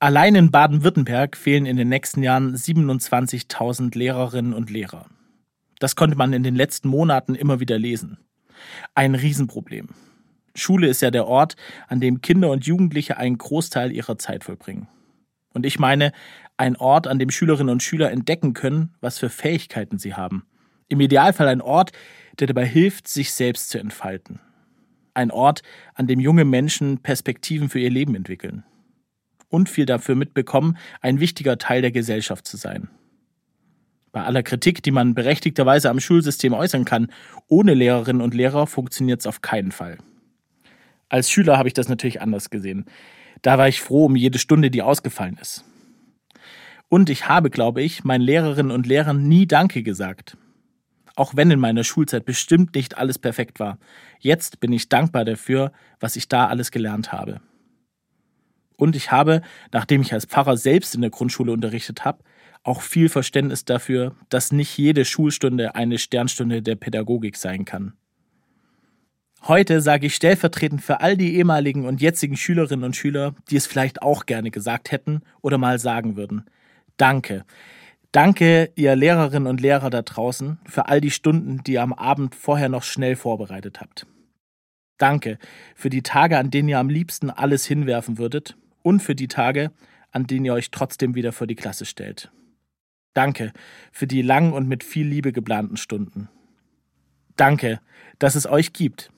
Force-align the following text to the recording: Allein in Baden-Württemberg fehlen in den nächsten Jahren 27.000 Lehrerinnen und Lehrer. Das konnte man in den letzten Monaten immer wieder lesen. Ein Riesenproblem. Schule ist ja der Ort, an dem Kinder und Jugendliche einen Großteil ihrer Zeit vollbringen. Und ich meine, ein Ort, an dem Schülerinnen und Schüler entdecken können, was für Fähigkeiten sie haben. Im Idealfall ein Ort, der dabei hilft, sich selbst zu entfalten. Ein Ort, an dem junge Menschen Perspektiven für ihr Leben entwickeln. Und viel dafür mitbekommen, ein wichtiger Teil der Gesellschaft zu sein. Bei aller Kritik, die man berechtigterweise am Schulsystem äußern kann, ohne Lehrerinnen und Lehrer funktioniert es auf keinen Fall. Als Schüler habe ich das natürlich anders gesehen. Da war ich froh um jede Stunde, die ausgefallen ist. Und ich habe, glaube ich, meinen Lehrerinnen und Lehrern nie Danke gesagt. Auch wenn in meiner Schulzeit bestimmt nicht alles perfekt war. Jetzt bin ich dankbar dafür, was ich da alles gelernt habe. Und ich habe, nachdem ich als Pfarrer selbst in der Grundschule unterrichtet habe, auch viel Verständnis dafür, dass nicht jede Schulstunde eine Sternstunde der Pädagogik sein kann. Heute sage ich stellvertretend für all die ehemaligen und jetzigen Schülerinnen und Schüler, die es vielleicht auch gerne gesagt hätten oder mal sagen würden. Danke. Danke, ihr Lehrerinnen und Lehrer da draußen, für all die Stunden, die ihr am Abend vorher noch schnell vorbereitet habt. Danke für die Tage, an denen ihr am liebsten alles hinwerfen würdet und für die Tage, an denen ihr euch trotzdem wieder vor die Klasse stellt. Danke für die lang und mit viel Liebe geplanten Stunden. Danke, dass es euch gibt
Allein 0.00 0.36
in 0.36 0.52
Baden-Württemberg 0.52 1.36
fehlen 1.36 1.66
in 1.66 1.76
den 1.76 1.88
nächsten 1.88 2.22
Jahren 2.22 2.54
27.000 2.54 3.98
Lehrerinnen 3.98 4.54
und 4.54 4.70
Lehrer. 4.70 5.06
Das 5.80 5.96
konnte 5.96 6.16
man 6.16 6.32
in 6.32 6.44
den 6.44 6.54
letzten 6.54 6.88
Monaten 6.88 7.34
immer 7.34 7.58
wieder 7.58 7.80
lesen. 7.80 8.18
Ein 8.94 9.16
Riesenproblem. 9.16 9.88
Schule 10.54 10.86
ist 10.86 11.02
ja 11.02 11.10
der 11.10 11.26
Ort, 11.26 11.56
an 11.88 12.00
dem 12.00 12.20
Kinder 12.20 12.50
und 12.50 12.64
Jugendliche 12.64 13.16
einen 13.16 13.38
Großteil 13.38 13.90
ihrer 13.90 14.18
Zeit 14.18 14.44
vollbringen. 14.44 14.86
Und 15.52 15.66
ich 15.66 15.80
meine, 15.80 16.12
ein 16.56 16.76
Ort, 16.76 17.08
an 17.08 17.18
dem 17.18 17.30
Schülerinnen 17.30 17.72
und 17.72 17.82
Schüler 17.82 18.12
entdecken 18.12 18.54
können, 18.54 18.94
was 19.00 19.18
für 19.18 19.30
Fähigkeiten 19.30 19.98
sie 19.98 20.14
haben. 20.14 20.44
Im 20.86 21.00
Idealfall 21.00 21.48
ein 21.48 21.60
Ort, 21.60 21.90
der 22.38 22.46
dabei 22.46 22.66
hilft, 22.66 23.08
sich 23.08 23.32
selbst 23.32 23.70
zu 23.70 23.80
entfalten. 23.80 24.38
Ein 25.14 25.32
Ort, 25.32 25.62
an 25.94 26.06
dem 26.06 26.20
junge 26.20 26.44
Menschen 26.44 26.98
Perspektiven 26.98 27.68
für 27.68 27.80
ihr 27.80 27.90
Leben 27.90 28.14
entwickeln. 28.14 28.62
Und 29.48 29.68
viel 29.68 29.86
dafür 29.86 30.14
mitbekommen, 30.14 30.76
ein 31.00 31.20
wichtiger 31.20 31.58
Teil 31.58 31.82
der 31.82 31.92
Gesellschaft 31.92 32.46
zu 32.46 32.56
sein. 32.56 32.88
Bei 34.12 34.24
aller 34.24 34.42
Kritik, 34.42 34.82
die 34.82 34.90
man 34.90 35.14
berechtigterweise 35.14 35.90
am 35.90 36.00
Schulsystem 36.00 36.52
äußern 36.52 36.84
kann, 36.84 37.12
ohne 37.46 37.74
Lehrerinnen 37.74 38.22
und 38.22 38.34
Lehrer 38.34 38.66
funktioniert 38.66 39.20
es 39.20 39.26
auf 39.26 39.42
keinen 39.42 39.72
Fall. 39.72 39.98
Als 41.08 41.30
Schüler 41.30 41.56
habe 41.56 41.68
ich 41.68 41.74
das 41.74 41.88
natürlich 41.88 42.20
anders 42.20 42.50
gesehen. 42.50 42.84
Da 43.42 43.58
war 43.58 43.68
ich 43.68 43.80
froh 43.80 44.06
um 44.06 44.16
jede 44.16 44.38
Stunde, 44.38 44.70
die 44.70 44.82
ausgefallen 44.82 45.38
ist. 45.40 45.64
Und 46.88 47.10
ich 47.10 47.28
habe, 47.28 47.50
glaube 47.50 47.82
ich, 47.82 48.04
meinen 48.04 48.22
Lehrerinnen 48.22 48.72
und 48.72 48.86
Lehrern 48.86 49.28
nie 49.28 49.46
Danke 49.46 49.82
gesagt. 49.82 50.36
Auch 51.14 51.36
wenn 51.36 51.50
in 51.50 51.60
meiner 51.60 51.84
Schulzeit 51.84 52.24
bestimmt 52.24 52.74
nicht 52.74 52.96
alles 52.96 53.18
perfekt 53.18 53.60
war. 53.60 53.78
Jetzt 54.20 54.60
bin 54.60 54.72
ich 54.72 54.88
dankbar 54.88 55.24
dafür, 55.24 55.72
was 56.00 56.16
ich 56.16 56.28
da 56.28 56.46
alles 56.46 56.70
gelernt 56.70 57.12
habe. 57.12 57.40
Und 58.78 58.94
ich 58.94 59.10
habe, 59.10 59.42
nachdem 59.72 60.02
ich 60.02 60.12
als 60.12 60.24
Pfarrer 60.24 60.56
selbst 60.56 60.94
in 60.94 61.00
der 61.00 61.10
Grundschule 61.10 61.52
unterrichtet 61.52 62.04
habe, 62.04 62.22
auch 62.62 62.80
viel 62.80 63.08
Verständnis 63.08 63.64
dafür, 63.64 64.14
dass 64.28 64.52
nicht 64.52 64.78
jede 64.78 65.04
Schulstunde 65.04 65.74
eine 65.74 65.98
Sternstunde 65.98 66.62
der 66.62 66.76
Pädagogik 66.76 67.36
sein 67.36 67.64
kann. 67.64 67.94
Heute 69.42 69.80
sage 69.80 70.06
ich 70.06 70.14
stellvertretend 70.14 70.80
für 70.82 71.00
all 71.00 71.16
die 71.16 71.36
ehemaligen 71.36 71.86
und 71.86 72.00
jetzigen 72.00 72.36
Schülerinnen 72.36 72.84
und 72.84 72.94
Schüler, 72.94 73.34
die 73.50 73.56
es 73.56 73.66
vielleicht 73.66 74.02
auch 74.02 74.26
gerne 74.26 74.50
gesagt 74.50 74.92
hätten 74.92 75.22
oder 75.42 75.58
mal 75.58 75.78
sagen 75.80 76.16
würden. 76.16 76.44
Danke. 76.96 77.44
Danke, 78.12 78.70
ihr 78.76 78.94
Lehrerinnen 78.96 79.48
und 79.48 79.60
Lehrer 79.60 79.90
da 79.90 80.02
draußen, 80.02 80.58
für 80.66 80.86
all 80.86 81.00
die 81.00 81.10
Stunden, 81.10 81.62
die 81.64 81.74
ihr 81.74 81.82
am 81.82 81.92
Abend 81.92 82.34
vorher 82.34 82.68
noch 82.68 82.84
schnell 82.84 83.16
vorbereitet 83.16 83.80
habt. 83.80 84.06
Danke 84.98 85.38
für 85.74 85.90
die 85.90 86.02
Tage, 86.02 86.38
an 86.38 86.50
denen 86.50 86.68
ihr 86.68 86.78
am 86.78 86.88
liebsten 86.88 87.30
alles 87.30 87.66
hinwerfen 87.66 88.18
würdet 88.18 88.56
und 88.88 89.00
für 89.00 89.14
die 89.14 89.28
Tage, 89.28 89.70
an 90.12 90.26
denen 90.26 90.46
ihr 90.46 90.54
euch 90.54 90.70
trotzdem 90.70 91.14
wieder 91.14 91.32
vor 91.32 91.46
die 91.46 91.56
Klasse 91.56 91.84
stellt. 91.84 92.32
Danke 93.12 93.52
für 93.92 94.06
die 94.06 94.22
lang 94.22 94.54
und 94.54 94.66
mit 94.66 94.82
viel 94.82 95.06
Liebe 95.06 95.30
geplanten 95.30 95.76
Stunden. 95.76 96.30
Danke, 97.36 97.80
dass 98.18 98.34
es 98.34 98.46
euch 98.46 98.72
gibt 98.72 99.10